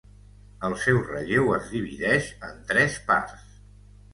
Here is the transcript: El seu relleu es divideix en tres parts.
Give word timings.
El 0.69 0.75
seu 0.85 1.01
relleu 1.09 1.51
es 1.57 1.69
divideix 1.75 2.33
en 2.49 2.59
tres 2.73 2.99
parts. 3.13 3.61